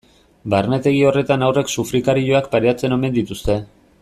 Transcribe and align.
Barnetegi 0.53 1.03
horretan 1.09 1.45
haurrek 1.49 1.71
sufrikarioak 1.75 2.51
pairatzen 2.57 2.97
omen 3.01 3.19
dituzte. 3.23 3.63